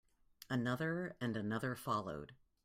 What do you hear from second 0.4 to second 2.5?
Another and another followed.